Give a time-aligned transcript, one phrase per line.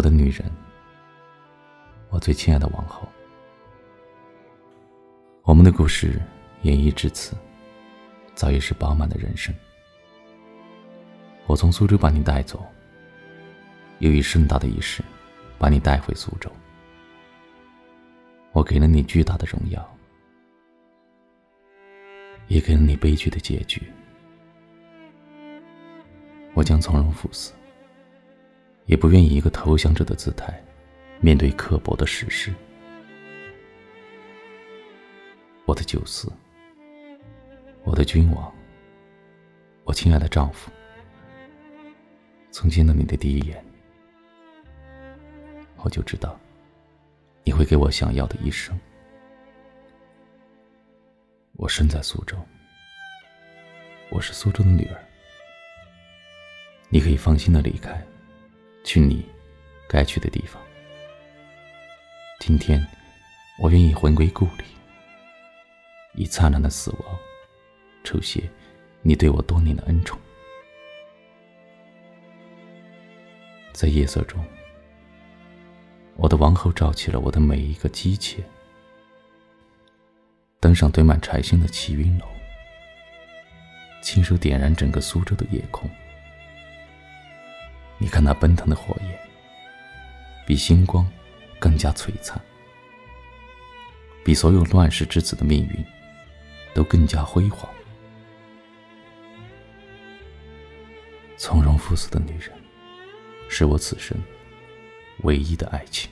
[0.00, 0.50] 我的女人，
[2.08, 3.06] 我最亲爱的王后，
[5.42, 6.18] 我们的故事
[6.62, 7.36] 演绎至此，
[8.34, 9.54] 早已是饱满的人生。
[11.46, 12.64] 我从苏州把你带走，
[13.98, 15.02] 又以盛大的仪式
[15.58, 16.50] 把你带回苏州。
[18.52, 19.86] 我给了你巨大的荣耀，
[22.48, 23.82] 也给了你悲剧的结局。
[26.54, 27.52] 我将从容赴死。
[28.90, 30.52] 也不愿以一个投降者的姿态，
[31.20, 32.52] 面对刻薄的世事。
[35.64, 36.28] 我的九思，
[37.84, 38.52] 我的君王，
[39.84, 40.72] 我亲爱的丈夫，
[42.50, 43.64] 从见到你的第一眼，
[45.76, 46.36] 我就知道，
[47.44, 48.76] 你会给我想要的一生。
[51.52, 52.36] 我身在苏州，
[54.10, 54.98] 我是苏州的女儿，
[56.88, 58.04] 你可以放心的离开。
[58.84, 59.24] 去你
[59.88, 60.60] 该去的地方。
[62.38, 62.84] 今天，
[63.58, 64.64] 我愿意魂归故里，
[66.14, 67.18] 以灿烂的死亡
[68.02, 68.42] 酬谢
[69.02, 70.18] 你对我多年的恩宠。
[73.72, 74.44] 在夜色中，
[76.16, 78.42] 我的王后召起了我的每一个姬妾，
[80.58, 82.26] 登上堆满柴薪的齐云楼，
[84.02, 85.88] 亲手点燃整个苏州的夜空。
[88.02, 89.20] 你看那奔腾的火焰，
[90.46, 91.06] 比星光
[91.58, 92.40] 更加璀璨，
[94.24, 95.84] 比所有乱世之子的命运
[96.72, 97.68] 都更加辉煌。
[101.36, 102.50] 从容赴死的女人，
[103.50, 104.16] 是我此生
[105.18, 106.10] 唯一的爱情。